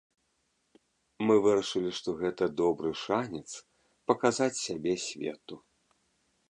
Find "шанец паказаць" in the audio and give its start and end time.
3.05-4.53